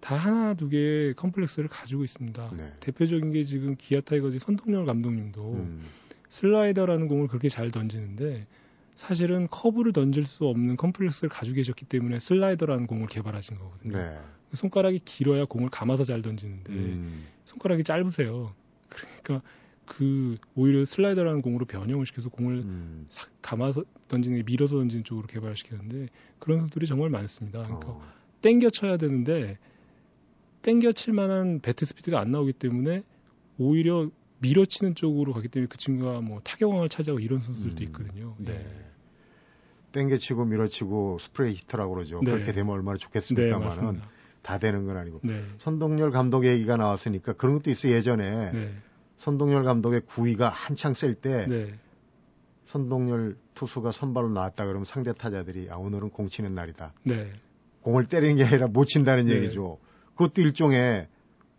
[0.00, 2.50] 다 하나 두 개의 컴플렉스를 가지고 있습니다.
[2.56, 2.72] 네.
[2.80, 5.82] 대표적인 게 지금 기아 타이거즈 선동열 감독님도 음.
[6.28, 8.46] 슬라이더라는 공을 그렇게 잘 던지는데
[8.94, 13.96] 사실은 커브를 던질 수 없는 컴플렉스를 가지고 계셨기 때문에 슬라이더라는 공을 개발하신 거거든요.
[13.96, 14.18] 네.
[14.54, 17.26] 손가락이 길어야 공을 감아서 잘 던지는데 음.
[17.44, 18.54] 손가락이 짧으세요.
[18.88, 19.46] 그러니까
[19.84, 23.06] 그 오히려 슬라이더라는 공으로 변형을 시켜서 공을 음.
[23.08, 26.08] 싹 감아서 던지는 게 밀어서 던지는 쪽으로 개발시켰는데
[26.38, 27.62] 그런 선수들이 정말 많습니다.
[27.62, 28.12] 그러니까 어.
[28.42, 29.58] 땡겨 쳐야 되는데
[30.62, 33.02] 땡겨 칠 만한 배트 스피드가 안 나오기 때문에
[33.58, 37.82] 오히려 밀어치는 쪽으로 가기 때문에 그 친구가 뭐 타격왕을 차지하고 이런 선수들도 음.
[37.86, 38.34] 있거든요.
[38.38, 38.52] 네.
[38.52, 38.88] 예.
[39.92, 42.20] 땡겨치고 밀어치고 스프레이 히터라고 그러죠.
[42.22, 42.30] 네.
[42.30, 44.00] 그렇게 되면 얼마나 좋겠습니까만은 네,
[44.42, 45.20] 다 되는 건 아니고.
[45.24, 45.44] 네.
[45.58, 48.74] 선동열 감독 얘기가 나왔으니까 그런 것도 있어 예전에 네.
[49.18, 51.74] 선동열 감독의 구위가 한창 셀때 네.
[52.66, 56.92] 선동열 투수가 선발로 나왔다 그러면 상대 타자들이 아 오늘은 공 치는 날이다.
[57.04, 57.32] 네.
[57.80, 59.78] 공을 때리는 게 아니라 못 친다는 얘기죠.
[60.18, 61.06] 그것도 일종의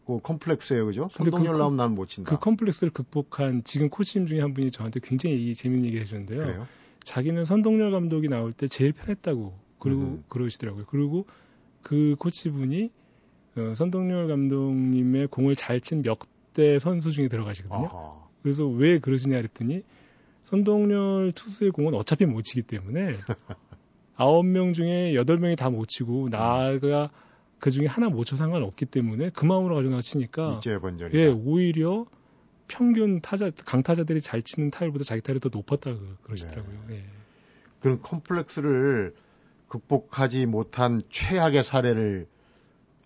[0.05, 1.09] 그 컴플렉스예요, 그죠?
[1.11, 2.29] 선동열 그 나오면 난못 친다.
[2.29, 6.39] 그 컴플렉스를 극복한 지금 코치님 중에 한 분이 저한테 굉장히 재밌는 얘기 해주는데요.
[6.39, 6.67] 그래요?
[7.03, 10.23] 자기는 선동열 감독이 나올 때 제일 편했다고 그리고 음.
[10.29, 10.85] 그러시더라고요.
[10.87, 11.25] 그리고
[11.81, 12.91] 그 코치분이
[13.55, 16.19] 어, 선동열 감독님의 공을 잘 친 몇
[16.53, 17.85] 대 선수 중에 들어가시거든요.
[17.87, 18.27] 아하.
[18.41, 19.83] 그래서 왜 그러시냐 그랬더니
[20.43, 23.13] 선동열 투수의 공은 어차피 못 치기 때문에
[24.15, 27.09] 아홉 명 중에 여덟 명이 다 못 치고 나가
[27.59, 30.61] 그 중에 하나 못 쳐 상관없기 때문에 그 마음으로 가지고 나치니까
[31.13, 32.05] 예 오히려
[32.67, 35.91] 평균 타자 강타자들이 잘 치는 타율보다 자기 타율이 더 높았다
[36.23, 36.83] 그러시더라고요.
[36.87, 36.95] 네.
[36.95, 37.03] 예.
[37.79, 39.15] 그런 컴플렉스를
[39.67, 42.27] 극복하지 못한 최악의 사례를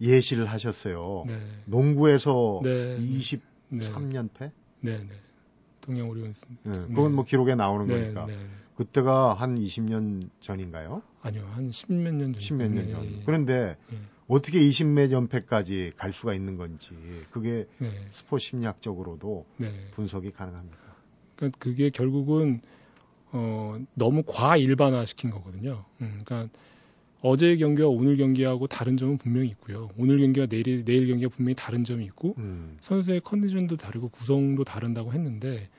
[0.01, 1.23] 예시를 하셨어요.
[1.27, 1.39] 네.
[1.65, 2.97] 농구에서 네.
[2.97, 4.51] 23년 패?
[4.81, 5.09] 네, 네.
[5.81, 6.45] 동양 오리온스.
[6.63, 8.25] 네, 그건 뭐 기록에 나오는 네, 거니까.
[8.25, 8.37] 네.
[8.75, 11.03] 그때가 한 20년 전인가요?
[11.21, 12.41] 아니요, 한 10몇 년 전.
[12.41, 13.21] 10몇 년 전.
[13.25, 13.97] 그런데 예.
[14.27, 16.89] 어떻게 20몇 연패까지 갈 수가 있는 건지
[17.31, 17.91] 그게 네.
[18.11, 19.71] 스포츠 심리학적으로도 네.
[19.91, 20.77] 분석이 가능합니다.
[21.35, 22.61] 그러니까 그게 결국은
[23.31, 25.85] 어, 너무 과일반화 시킨 거거든요.
[26.01, 26.49] 음, 그러니까
[27.21, 29.89] 어제 경기와 오늘 경기하고 다른 점은 분명히 있고요.
[29.97, 32.77] 오늘 경기와 내일, 내일 경기가 분명히 다른 점이 있고 음.
[32.81, 35.69] 선수의 컨디션도 다르고 구성도 다른다고 했는데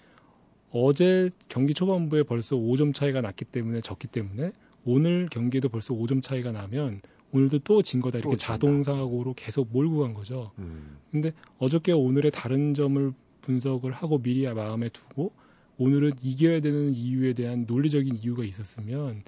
[0.70, 4.52] 어제 경기 초반부에 벌써 5점 차이가 났기 때문에 졌기 때문에
[4.84, 7.00] 오늘 경기에도 벌써 5점 차이가 나면
[7.34, 10.52] 오늘도 또 진 거다 이렇게 자동사고로 계속 몰고 간 거죠.
[10.58, 10.98] 음.
[11.10, 15.32] 근데 어저께 오늘의 다른 점을 분석을 하고 미리 마음에 두고
[15.76, 19.22] 오늘은 이겨야 되는 이유에 대한 논리적인 이유가 있었으면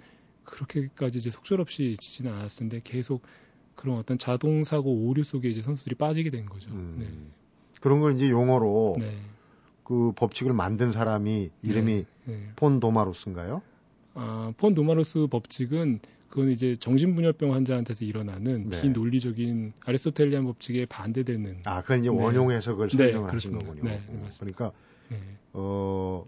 [0.45, 3.23] 그렇게까지 이제 속절없이 지지는 않았을 텐데 계속
[3.75, 6.71] 그런 어떤 자동사고 오류 속에 이제 선수들이 빠지게 된 거죠.
[6.71, 6.97] 음.
[7.01, 7.09] 네.
[7.81, 9.19] 그런 걸 이제 용어로 네.
[9.83, 12.49] 그 법칙을 만든 사람이 이름이 네, 네.
[12.55, 13.63] 폰 도마로스인가요?
[14.15, 18.83] 아, 폰 도마로스 법칙은 그건 이제 정신분열병 환자한테서 일어나는 네.
[18.83, 21.61] 비논리적인 아리스토텔리안 법칙에 반대되는.
[21.65, 22.17] 아, 그건 이제 네.
[22.17, 23.83] 원용 해석을 네, 설명을 하신 거군요.
[23.85, 24.73] 네, 네, 그러니까
[25.53, 26.27] 어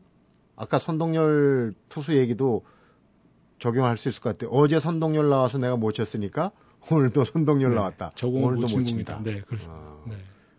[0.56, 2.64] 아까 선동열 투수 얘기도
[3.58, 4.50] 적용할 수 있을 것 같아요.
[4.50, 6.52] 어제 선동열 나와서 내가 못 쳤으니까
[6.90, 8.12] 오늘도 선동열 나왔다.
[8.22, 9.20] 오늘도 못 친다.
[9.22, 9.82] 네, 그렇습니다.
[9.82, 10.04] 아.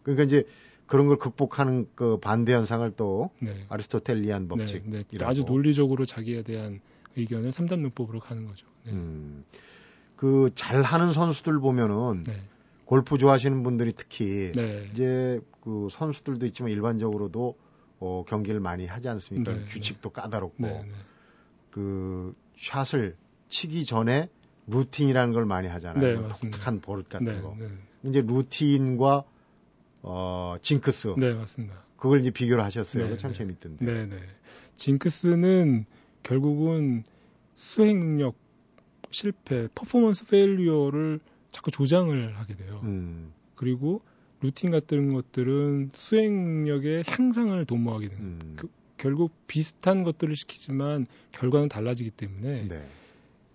[0.04, 0.46] 그러니까 이제
[0.86, 3.30] 그런 걸 극복하는 그 반대 현상을 또
[3.70, 4.84] 아리스토텔리안 법칙.
[4.86, 6.82] 네, 아주 논리적으로 자기에 대한
[7.16, 8.68] 의견을 3단 문법으로 가는 거죠.
[8.84, 8.92] 네.
[8.92, 9.44] 음,
[10.16, 12.42] 그 잘하는 선수들 보면은 네.
[12.86, 14.90] 골프 좋아하시는 분들이 특히 네.
[14.92, 17.58] 이제 그 선수들도 있지만 일반적으로도
[18.00, 19.54] 어, 경기를 많이 하지 않습니까?
[19.54, 20.22] 네, 규칙도 네.
[20.22, 20.92] 까다롭고 네,
[21.70, 23.16] 그 샷을
[23.50, 24.30] 치기 전에
[24.68, 26.28] 루틴이라는 걸 많이 하잖아요.
[26.30, 27.56] 독특한 버릇 같은 거.
[28.04, 29.24] 이제 루틴과
[30.02, 31.16] 어, 징크스.
[31.18, 31.84] 네, 맞습니다.
[31.98, 33.18] 그걸 이제 비교를 하셨어요.
[33.18, 33.86] 참 재밌던데.
[33.86, 34.18] 네, 네.
[34.76, 35.86] 징크스는
[36.30, 37.04] 결국은
[37.56, 38.36] 수행 능력
[39.10, 41.20] 실패, performance failure를
[41.52, 42.82] 자꾸 조장을 하게 돼요.
[42.84, 43.34] 음.
[43.56, 44.02] 그리고
[44.42, 48.54] 루틴 같은 것들은 수행력의 향상을 도모하게 되는 음.
[48.56, 52.88] 그, 결국 비슷한 것들을 시키지만 결과는 달라지기 때문에 네.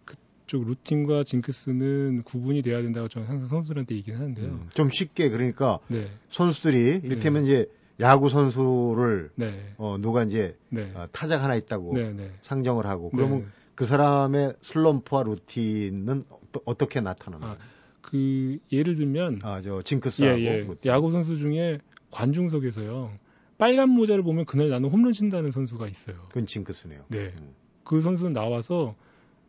[0.05, 4.47] 그쪽 루틴과 징크스는 구분이 돼야 된다고 저는 항상 선수들한테 얘기는 하는데요.
[4.47, 4.69] 음.
[4.75, 6.11] 좀 쉽게 그러니까 네.
[6.31, 7.49] 선수들이 이를테면 네.
[7.49, 7.67] 이제
[8.01, 9.75] 야구 선수를 네.
[9.79, 10.91] 어, 누가 이제 네.
[10.95, 12.33] 어, 타작 하나 있다고 네, 네.
[12.43, 13.47] 상정을 하고 그러면 네.
[13.75, 16.25] 그 사람의 슬럼프와 루틴은
[16.65, 17.53] 어, 떻게 나타나나요?
[17.53, 17.57] 아,
[18.01, 20.69] 그 예를 들면 아저 징크스하고 예, 예.
[20.87, 21.79] 야구 선수 중에
[22.11, 23.13] 관중석에서요
[23.59, 26.17] 빨간 모자를 보면 그날 나는 홈런 친다는 선수가 있어요.
[26.29, 27.05] 그건 징크스네요.
[27.09, 27.55] 네, 음.
[27.85, 28.95] 그 선수는 나와서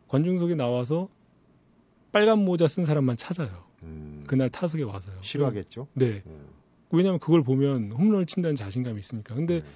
[0.08, 1.08] 관중석에 나와서
[2.12, 3.64] 빨간 모자 쓴 사람만 찾아요.
[3.82, 4.24] 음.
[4.26, 5.16] 그날 타석에 와서요.
[5.20, 5.88] 싫어하겠죠?
[5.94, 6.22] 네.
[6.26, 6.46] 음.
[6.90, 9.34] 왜냐하면 그걸 보면 홈런을 친다는 자신감이 있으니까.
[9.34, 9.66] 근데 네.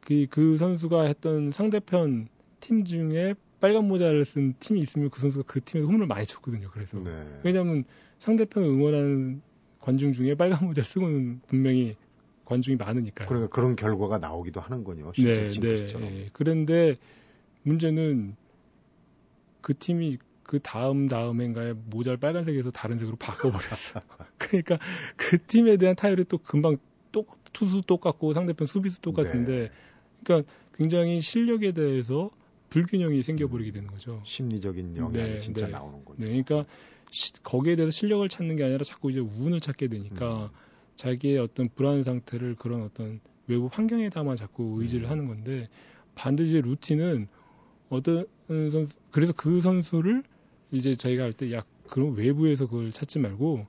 [0.00, 2.28] 그, 그 선수가 했던 상대편
[2.60, 6.70] 팀 중에 빨간 모자를 쓴 팀이 있으면 그 선수가 그 팀에서 홈런을 많이 쳤거든요.
[6.70, 7.40] 그래서 네.
[7.42, 7.84] 왜냐하면
[8.18, 9.42] 상대편을 응원하는
[9.80, 11.96] 관중 중에 빨간 모자 쓰고는 분명히
[12.44, 13.28] 관중이 많으니까요.
[13.28, 15.12] 그러니까 그런 결과가 나오기도 하는군요.
[15.18, 16.28] 네, 네, 네.
[16.32, 16.96] 그런데
[17.62, 18.36] 문제는
[19.60, 24.00] 그 팀이 그 다음 다음 해인가에 모자를 빨간색에서 다른 색으로 바꿔버렸어.
[24.38, 24.78] 그러니까
[25.14, 26.78] 그 팀에 대한 타율이 또 금방
[27.12, 29.70] 또 투수 똑같고 상대편 수비수 똑같은데, 네.
[30.24, 32.30] 그러니까 굉장히 실력에 대해서
[32.70, 34.22] 불균형이 생겨버리게 되는 거죠.
[34.24, 35.72] 심리적인 영향이 네, 진짜 네.
[35.72, 36.16] 나오는군요.
[36.18, 36.64] 네, 그러니까
[37.10, 40.48] 시, 거기에 대해서 실력을 찾는 게 아니라 자꾸 이제 운을 찾게 되니까 음.
[40.94, 45.10] 자기의 어떤 불안 상태를 그런 어떤 외부 환경에다만 자꾸 의지를 음.
[45.10, 45.68] 하는 건데
[46.14, 47.28] 반드시 루틴은
[47.90, 50.22] 어떤 선수 그래서 그 선수를
[50.70, 53.66] 이제 저희가 할 때 야 그럼 외부에서 그걸 찾지 말고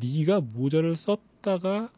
[0.00, 1.90] 네가 모자를 썼다가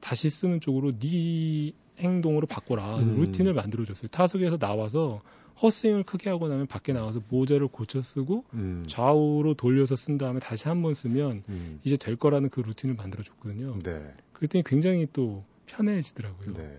[0.00, 3.14] 다시 쓰는 쪽으로 네 행동으로 바꿔라 음.
[3.16, 5.20] 루틴을 만들어줬어요 타석에서 나와서
[5.60, 8.84] 헛스윙을 크게 하고 나면 밖에 나가서 모자를 고쳐 쓰고 음.
[8.86, 11.80] 좌우로 돌려서 쓴 다음에 다시 한 번 쓰면 음.
[11.82, 13.80] 이제 될 거라는 그 루틴을 만들어줬거든요.
[13.82, 14.14] 네.
[14.32, 16.54] 그랬더니 굉장히 또 편해지더라고요.
[16.54, 16.62] 네.
[16.62, 16.78] 네.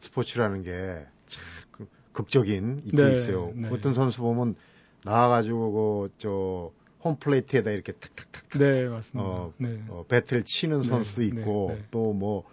[0.00, 3.14] 스포츠라는 게참 극적인 입이 네.
[3.14, 3.52] 있어요.
[3.54, 3.68] 네.
[3.68, 4.56] 어떤 선수 보면
[5.04, 6.72] 나와가지고 그저
[7.04, 9.28] 홈플레이트에다 이렇게 탁탁탁 네 맞습니다.
[9.28, 9.82] 어, 네.
[9.88, 12.44] 어, 배틀 치는 네, 선수도 네, 있고 네, 또뭐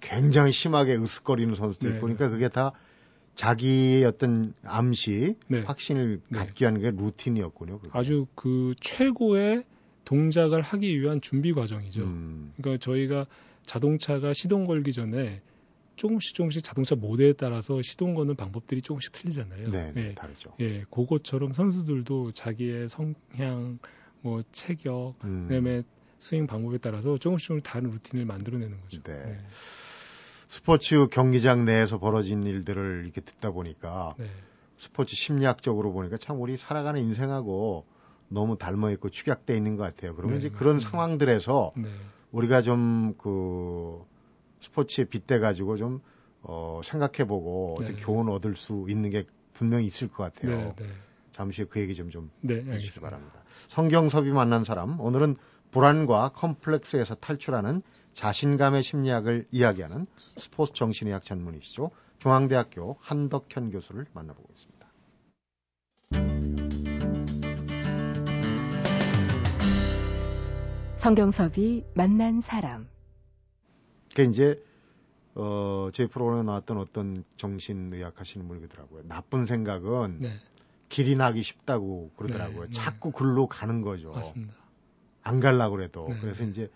[0.00, 2.72] 굉장히 심하게 으쓱거리는 선수도 있고 그러니까 그게 다
[3.34, 7.78] 자기의 어떤 암시 확신을 갖기 위한 게 루틴이었군요.
[7.78, 7.90] 그게.
[7.92, 9.64] 아주 그 최고의
[10.04, 12.02] 동작을 하기 위한 준비 과정이죠.
[12.02, 12.52] 음.
[12.56, 13.26] 그러니까 저희가
[13.64, 15.40] 자동차가 시동 걸기 전에
[15.96, 19.70] 조금씩 조금씩 자동차 모델에 따라서 시동 거는 방법들이 조금씩 틀리잖아요.
[19.70, 20.52] 네, 네, 다르죠.
[20.60, 23.78] 예, 그것처럼 선수들도 자기의 성향,
[24.20, 25.46] 뭐 체격, 음.
[25.48, 25.82] 그다음에
[26.18, 29.02] 스윙 방법에 따라서 조금씩 조금씩 다른 루틴을 만들어내는 거죠.
[29.02, 29.12] 네.
[29.12, 29.38] 네.
[30.48, 34.26] 스포츠 경기장 내에서 벌어진 일들을 이렇게 듣다 보니까 네.
[34.76, 37.86] 스포츠 심리학적으로 보니까 참 우리 살아가는 인생하고
[38.28, 40.14] 너무 닮아 있고 축약돼 있는 것 같아요.
[40.14, 40.56] 그러면 네, 이제.
[40.56, 41.88] 그런 상황들에서 네.
[42.32, 44.04] 우리가 좀그
[44.62, 46.00] 스포츠에 빗대 가지고 좀
[46.40, 47.84] 어, 생각해보고 네.
[47.84, 50.56] 어떻게 교훈 얻을 수 있는 게 분명히 있을 것 같아요.
[50.56, 50.86] 네, 네.
[51.32, 53.42] 잠시 그 얘기 좀좀 네, 해주시기 바랍니다.
[53.68, 55.36] 성경섭이 만난 사람 오늘은
[55.70, 57.82] 불안과 컴플렉스에서 탈출하는
[58.14, 61.90] 자신감의 심리학을 이야기하는 스포츠 정신의학 전문이시죠.
[62.18, 64.72] 중앙대학교 한덕현 교수를 만나보고 있습니다.
[70.96, 72.86] 성경섭이 만난 사람
[74.14, 74.62] 그게 이제
[75.34, 79.02] 어 저희 프로그램에 나왔던 어떤 정신의학 하시는 분이 그러더라고요.
[79.08, 80.36] 나쁜 생각은 네.
[80.88, 82.62] 길이 나기 쉽다고 그러더라고요.
[82.62, 82.70] 네, 네.
[82.70, 84.10] 자꾸 글로 가는 거죠.
[84.12, 84.54] 맞습니다.
[85.22, 86.18] 안 갈라고 그래도 네.
[86.20, 86.70] 그래서 이제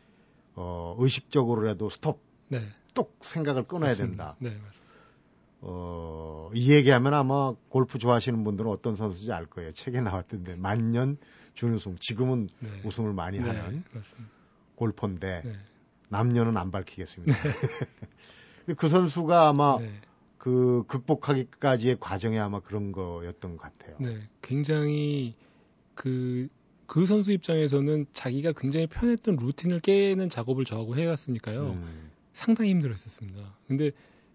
[0.55, 2.21] 어 의식적으로라도 스톱.
[2.49, 2.67] 네.
[2.95, 4.37] 뚝 생각을 끊어야 맞습니다.
[4.39, 4.57] 된다.
[4.57, 4.87] 네, 맞습니다.
[5.61, 9.73] 어, 이 얘기하면 아마 골프 좋아하시는 분들은 어떤 선수인지 알 거예요.
[9.73, 11.19] 책에 나왔던데 만년
[11.55, 11.97] 준우승.
[12.01, 12.83] 지금은 네.
[12.85, 13.83] 우승을 많이 네, 하는.
[14.77, 15.57] 골퍼인데 네.
[16.09, 17.35] 남녀는 안 밝히겠습니다.
[17.43, 18.75] 네.
[18.77, 19.91] 그 선수가 아마 네.
[20.39, 23.97] 그 극복하기까지의 과정이 아마 그런 거였던 것 같아요.
[23.99, 25.35] 네, 굉장히
[25.95, 26.49] 그그
[26.87, 31.71] 그 선수 입장에서는 자기가 굉장히 편했던 루틴을 깨는 작업을 저하고 해왔으니까요.
[31.71, 32.11] 음.
[32.33, 33.57] 상당히 힘들었었습니다.
[33.67, 33.91] 근데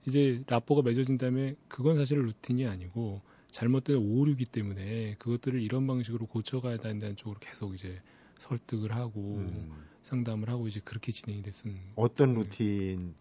[0.07, 6.77] 이제 라포가 맺어진 다음에 그건 사실 루틴이 아니고 잘못된 오류기 때문에 그것들을 이런 방식으로 고쳐가야
[6.77, 8.01] 된다는 쪽으로 계속 이제
[8.41, 9.71] 설득을 하고 음.
[10.03, 11.81] 상담을 하고 이제 그렇게 진행이 됐습니다.
[11.95, 13.13] 어떤 루틴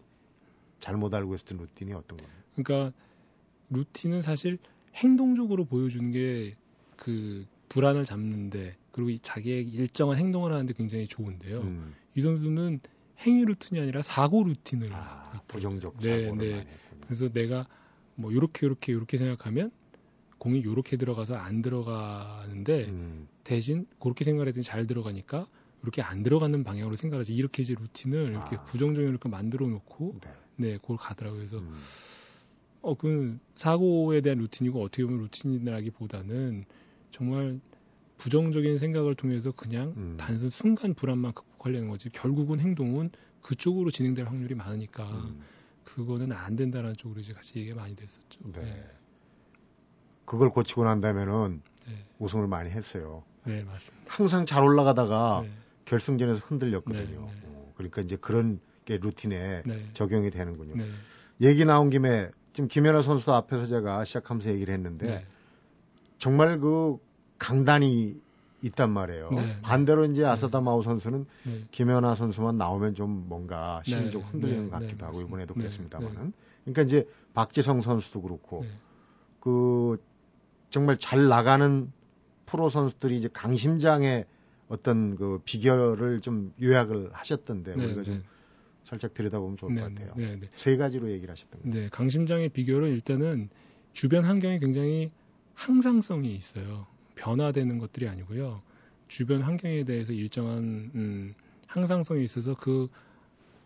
[0.79, 2.31] 잘못 알고 있었던 루틴이 어떤 거예요?
[2.55, 2.97] 그러니까
[3.69, 4.57] 루틴은 사실
[4.95, 6.55] 행동적으로 보여주는 게
[7.01, 11.61] 그 불안을 잡는데 그리고 자기의 일정한 행동을 하는데 굉장히 좋은데요.
[11.61, 11.95] 음.
[12.15, 12.79] 이 선수는
[13.21, 16.67] 행위 루틴이 아니라 사고 루틴을 아, 부정적 네, 네.
[17.07, 17.67] 그래서 내가
[18.13, 19.71] 뭐 요렇게 요렇게 요렇게 생각하면
[20.41, 23.27] 공이 요렇게 들어가서 안 들어가는데 음.
[23.43, 25.45] 대신 그렇게 생각했더니 잘 들어가니까
[25.83, 28.63] 이렇게 안 들어가는 방향으로 생각하지 이렇게 이제 루틴을 이렇게 아.
[28.63, 31.37] 부정적으로 이렇게 만들어 놓고 네, 네 그걸 가더라고요.
[31.37, 31.79] 그래서 음.
[32.81, 36.65] 어, 그 사고에 대한 루틴이고 어떻게 보면 루틴이라기보다는
[37.11, 37.59] 정말
[38.17, 40.17] 부정적인 생각을 통해서 그냥 음.
[40.17, 43.11] 단순 순간 불안만 극복하려는 거지 결국은 행동은
[43.43, 45.43] 그쪽으로 진행될 확률이 많으니까 음.
[45.83, 48.39] 그거는 안 된다는 쪽으로 이제 같이 얘기가 많이 됐었죠.
[48.53, 48.61] 네.
[48.61, 49.00] 네.
[50.25, 51.93] 그걸 고치고 난다면은 네.
[52.19, 53.23] 우승을 많이 했어요.
[53.43, 54.05] 네, 맞습니다.
[54.07, 55.51] 항상 잘 올라가다가 네.
[55.85, 57.03] 결승전에서 흔들렸거든요.
[57.03, 57.17] 네, 네.
[57.47, 59.85] 어, 그러니까 이제 그런 게 루틴에 네.
[59.93, 60.75] 적용이 되는군요.
[60.75, 60.89] 네.
[61.41, 65.25] 얘기 나온 김에 지금 김연아 선수 앞에서 제가 시작하면서 얘기를 했는데
[66.19, 66.97] 정말 그
[67.39, 68.21] 강단이
[68.63, 69.31] 있단 말이에요.
[69.33, 69.59] 네.
[69.61, 71.65] 반대로 이제 아사다 마우 선수는 네.
[71.71, 77.07] 김연아 선수만 나오면 좀 뭔가 심리 좀 흔들리는 것 같기도 하고 이번에도 그랬습니다만은 그러니까 이제
[77.33, 78.65] 박지성 선수도 그렇고
[79.39, 79.97] 그
[80.71, 81.91] 정말 잘 나가는
[82.47, 84.25] 프로 선수들이 이제 강심장의
[84.67, 88.21] 어떤 그 비결을 좀 요약을 하셨던데 네, 우리가 좀 네.
[88.85, 90.13] 살짝 들여다보면 좋을 네, 것 같아요.
[90.15, 90.49] 네, 네.
[90.55, 91.75] 세 가지로 얘기를 하셨던 거예요.
[91.75, 93.49] 네, 강심장의 비결은 일단은
[93.93, 95.11] 주변 환경이 굉장히
[95.53, 96.87] 항상성이 있어요.
[97.15, 98.61] 변화되는 것들이 아니고요.
[99.07, 101.33] 주변 환경에 대해서 일정한 음,
[101.67, 102.87] 항상성이 있어서 그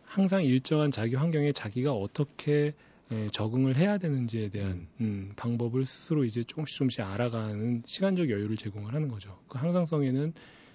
[0.04, 2.74] 항상 일정한 자기 환경에 자기가 어떻게
[3.12, 4.88] 에, 적응을 해야 되는지에 대한 음.
[5.02, 9.40] 음, 방법을 스스로 이제 조금씩 조금씩 알아가는 시간적 여유를 제공을 하는 거죠.
[9.48, 10.34] 그 항상성에는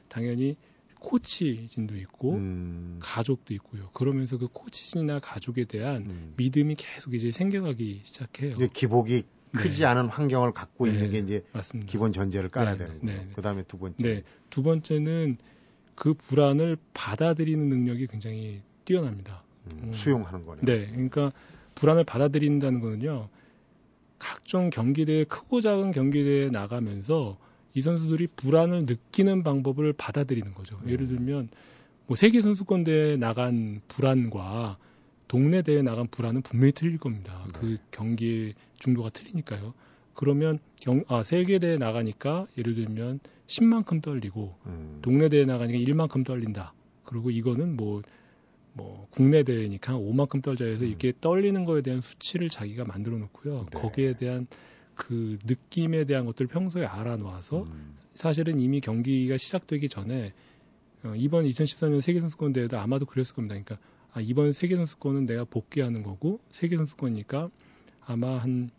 [0.08, 0.56] 당연히
[1.00, 2.98] 코치진도 있고 음.
[3.00, 3.88] 가족도 있고요.
[3.94, 6.34] 그러면서 그 코치진이나 가족에 대한 음.
[6.36, 8.50] 믿음이 계속 이제 생겨가기 시작해요.
[8.50, 9.62] 이제 기복이 네.
[9.62, 10.92] 크지 않은 환경을 갖고 네.
[10.92, 11.90] 있는 게 이제 맞습니다.
[11.90, 12.84] 기본 전제를 깔아야 네.
[12.84, 13.20] 되는 거예요.
[13.22, 13.28] 네.
[13.34, 13.96] 그다음에 두 번째.
[14.02, 14.22] 네.
[14.50, 15.38] 두 번째는
[15.96, 19.42] 그 불안을 받아들이는 능력이 굉장히 뛰어납니다.
[19.66, 19.92] 음, 음.
[19.92, 20.64] 수용하는 거네요.
[20.64, 20.86] 네.
[20.90, 21.32] 그러니까
[21.74, 23.28] 불안을 받아들인다는 거는요.
[24.18, 27.38] 각종 경기대회 크고 작은 경기대회에 나가면서
[27.74, 30.78] 이 선수들이 불안을 느끼는 방법을 받아들이는 거죠.
[30.84, 30.90] 음.
[30.90, 31.48] 예를 들면
[32.06, 34.76] 뭐 세계 선수권 대회에 나간 불안과
[35.28, 37.44] 동네 대회에 나간 불안은 분명히 틀릴 겁니다.
[37.46, 37.52] 네.
[37.60, 39.74] 그 경기의 중도가 틀리니까요.
[40.14, 44.98] 그러면 경, 아, 세계 대회 나가니까 예를 들면 10만큼 떨리고 음.
[45.02, 46.74] 동네 대회 나가니까 1만큼 떨린다.
[47.04, 48.02] 그리고 이거는 뭐
[48.72, 50.88] 뭐 국내 대회니까 5만큼 떨자 해서 음.
[50.88, 53.66] 이렇게 떨리는 거에 대한 수치를 자기가 만들어 놓고요.
[53.72, 53.80] 네.
[53.80, 54.46] 거기에 대한
[54.94, 57.96] 그 느낌에 대한 것들을 평소에 알아놓아서 음.
[58.14, 60.32] 사실은 이미 경기가 시작되기 전에
[61.04, 63.54] 어, 이번 2013년 세계선수권 대회도 아마도 그랬을 겁니다.
[63.54, 63.78] 그러니까
[64.12, 67.48] 아, 이번 세계선수권은 내가 복귀하는 거고 세계선수권이니까
[68.04, 68.70] 아마 한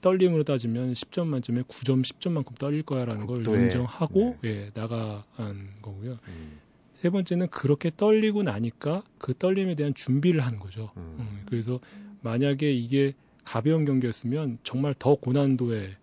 [0.00, 4.48] 떨림으로 따지면 10점 만점에 9점, 10점만큼 떨릴 거야라는 걸 인정하고 네.
[4.48, 6.18] 예, 나가한 거고요.
[6.28, 6.60] 음.
[6.96, 10.92] 세 번째는 그렇게 떨리고 나니까 그 떨림에 대한 준비를 하는 거죠.
[10.96, 11.16] 음.
[11.18, 11.78] 음, 그래서
[12.22, 13.12] 만약에 이게
[13.44, 15.94] 가벼운 경기였으면 정말 더 고난도의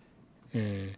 [0.55, 0.93] 에,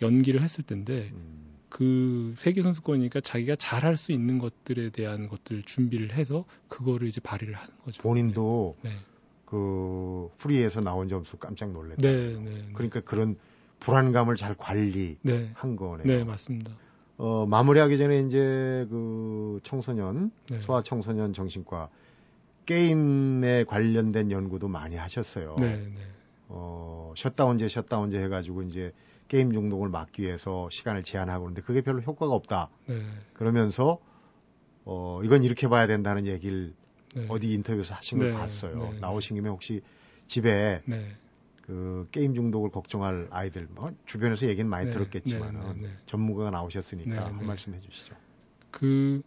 [0.00, 1.58] 연기를 했을 텐데 음.
[1.68, 7.52] 그 세계 선수권이니까 자기가 잘할 수 있는 것들에 대한 것들 준비를 해서 그거를 이제 발휘를
[7.52, 8.00] 하는 거죠.
[8.00, 8.88] 본인도 네.
[8.88, 8.96] 네.
[9.44, 12.00] 그 프리에서 나온 점수 깜짝 놀랐다.
[12.00, 13.36] 네, 네, 네, 그러니까 그런
[13.80, 15.52] 불안감을 잘 관리한 네.
[15.52, 16.04] 거네요.
[16.04, 16.72] 네, 맞습니다.
[17.16, 20.60] 어, 마무리하기 전에 이제 그 청소년, 네.
[20.60, 21.88] 소아 청소년 정신과
[22.66, 25.56] 게임에 관련된 연구도 많이 하셨어요.
[25.58, 26.00] 네, 네.
[26.48, 28.92] 어, 셧다운제, 셧다운제 해가지고 이제
[29.28, 32.70] 게임 중독을 막기 위해서 시간을 제한하고 그러는데 그게 별로 효과가 없다.
[32.86, 33.02] 네.
[33.32, 33.98] 그러면서
[34.84, 36.74] 어, 이건 이렇게 봐야 된다는 얘기를
[37.14, 37.26] 네.
[37.28, 38.90] 어디 인터뷰에서 하신 걸 네, 봤어요.
[38.92, 39.82] 네, 나오신 김에 혹시
[40.26, 40.82] 집에
[41.66, 46.50] 그 게임 중독을 걱정할 아이들 뭐 주변에서 얘기는 많이 네, 들었겠지만 네, 네, 네, 전문가가
[46.50, 48.14] 나오셨으니까 네, 한 말씀 해주시죠.
[48.70, 49.22] 그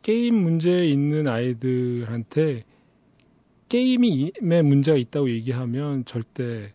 [0.00, 2.64] 게임 문제 있는 아이들한테
[3.68, 6.72] 게임에 문제가 있다고 얘기하면 절대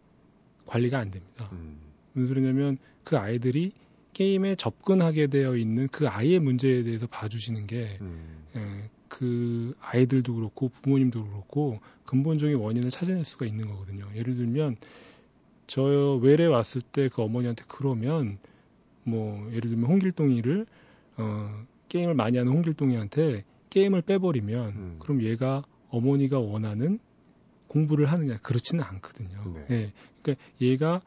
[0.68, 1.50] 관리가 안 됩니다.
[1.52, 1.80] 음.
[2.14, 3.72] 무슨 소리냐면 그 아이들이
[4.14, 8.46] 게임에 접근하게 되어 있는 그 아이의 문제에 대해서 봐주시는 게, 음.
[8.56, 14.08] 예, 그 아이들도 그렇고 부모님도 그렇고 근본적인 원인을 찾아낼 수가 있는 거거든요.
[14.16, 14.78] 예를 들면,
[15.68, 15.84] 저
[16.22, 18.38] 외래 왔을 때 그 어머니한테 그러면,
[19.04, 20.66] 뭐, 예를 들면 홍길동이를,
[21.18, 24.96] 어, 게임을 많이 하는 홍길동이한테 게임을 빼버리면, 음.
[25.00, 27.00] 그럼 얘가 어머니가 원하는
[27.68, 29.44] 공부를 하느냐 그렇지는 않거든요.
[29.54, 29.66] 네.
[29.70, 29.94] 예.
[30.22, 31.02] 그러니까 얘가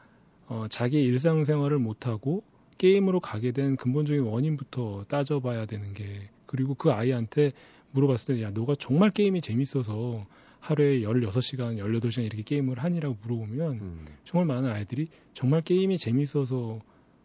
[0.47, 2.43] 어, 자기의 일상생활을 못 하고
[2.77, 7.53] 게임으로 가게 된 근본적인 원인부터 따져봐야 되는 게 그리고 그 아이한테
[7.93, 10.25] 물어봤을 때 야 너가 정말 게임이 재밌어서
[10.59, 14.05] 하루에 16시간, 18시간 이렇게 게임을 하니라고 물어보면 음.
[14.23, 16.79] 정말 많은 아이들이 정말 게임이 재밌어서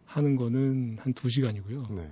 [0.05, 1.93] 하는 거는 한 2시간이고요.
[1.95, 2.09] 네.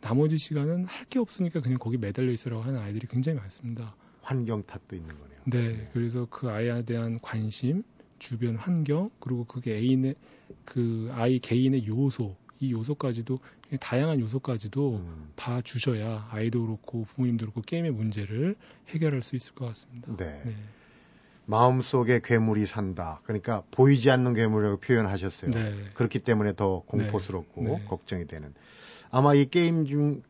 [0.00, 3.94] 나머지 시간은 할 게 없으니까 그냥 거기 매달려 있으라고 하는 아이들이 굉장히 많습니다.
[4.22, 5.38] 환경 탓도 있는 거네요.
[5.46, 5.90] 네, 네.
[5.92, 7.82] 그래서 그 아이에 대한 관심,
[8.18, 10.14] 주변 환경, 그리고 그게 애인의
[10.64, 13.38] 그 아이 개인의 요소, 이 요소까지도
[13.78, 15.30] 다양한 요소까지도 음.
[15.36, 18.56] 봐주셔야 아이도 그렇고 부모님도 그렇고 게임의 문제를
[18.88, 20.14] 해결할 수 있을 것 같습니다.
[20.16, 20.42] 네.
[20.44, 20.54] 네.
[21.46, 23.20] 마음속에 괴물이 산다.
[23.24, 25.50] 그러니까 보이지 않는 괴물이라고 표현하셨어요.
[25.50, 25.74] 네.
[25.94, 27.78] 그렇기 때문에 더 공포스럽고 네.
[27.78, 27.84] 네.
[27.86, 28.54] 걱정이 되는.
[29.10, 30.22] 아마 이 게임 중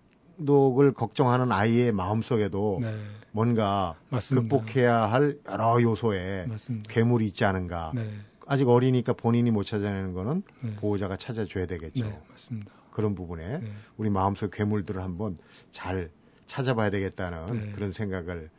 [0.44, 2.94] 독을 걱정하는 아이의 마음속에도 네.
[3.30, 4.56] 뭔가 맞습니다.
[4.56, 6.92] 극복해야 할 여러 요소에 맞습니다.
[6.92, 7.92] 괴물이 있지 않은가.
[7.94, 8.10] 네.
[8.46, 10.74] 아직 어리니까 본인이 못 찾아내는 거는 네.
[10.76, 12.04] 보호자가 찾아줘야 되겠죠.
[12.04, 12.72] 네, 맞습니다.
[12.92, 13.72] 그런 부분에 네.
[13.96, 15.38] 우리 마음속 괴물들을 한번
[15.70, 16.10] 잘
[16.46, 17.72] 찾아봐야 되겠다는 네.
[17.72, 18.50] 그런 생각을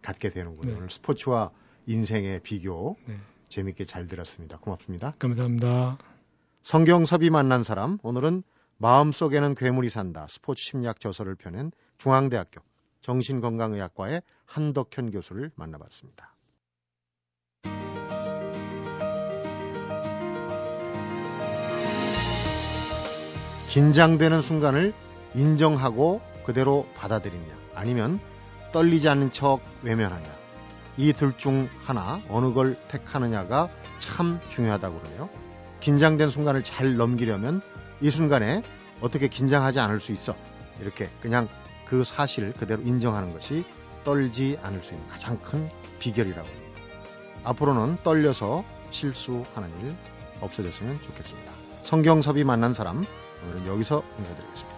[0.00, 0.76] 갖게 되는군요.
[0.76, 1.50] 오늘 스포츠와
[1.86, 2.96] 인생의 비교
[3.48, 4.58] 재밌게 잘 들었습니다.
[4.58, 5.12] 고맙습니다.
[5.18, 5.98] 감사합니다.
[6.62, 8.42] 성경섭이 만난 사람 오늘은
[8.78, 12.60] 마음속에는 괴물이 산다 스포츠 심리학 저서를 펴낸 중앙대학교
[13.00, 16.34] 정신건강의학과의 한덕현 교수를 만나봤습니다.
[23.72, 24.92] 긴장되는 순간을
[25.34, 28.20] 인정하고 그대로 받아들이냐 아니면
[28.70, 30.28] 떨리지 않는 척 외면하냐
[30.98, 35.30] 이 둘 중 하나 어느 걸 택하느냐가 참 중요하다고 그러네요.
[35.80, 37.62] 긴장된 순간을 잘 넘기려면
[38.02, 38.62] 이 순간에
[39.00, 40.36] 어떻게 긴장하지 않을 수 있어.
[40.78, 41.48] 이렇게 그냥
[41.86, 43.64] 그 사실을 그대로 인정하는 것이
[44.04, 46.80] 떨지 않을 수 있는 가장 큰 비결이라고 합니다.
[47.44, 49.94] 앞으로는 떨려서 실수하는 일
[50.42, 51.50] 없어졌으면 좋겠습니다.
[51.84, 53.06] 성경섭이 만난 사람
[53.44, 54.71] 오늘은 여기서 인사드리겠습니다.